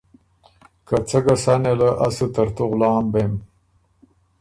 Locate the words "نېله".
1.61-1.89